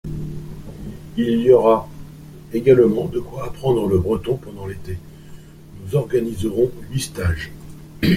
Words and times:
Il 1.15 1.29
y 1.43 1.51
aura 1.51 1.87
également 2.53 3.05
de 3.05 3.19
quoi 3.19 3.45
apprendre 3.45 3.85
le 3.87 3.99
breton 3.99 4.35
pendant 4.35 4.65
l’été: 4.65 4.97
nous 5.85 5.95
organiserons 5.95 6.71
huit 6.89 7.01
stages. 7.01 7.51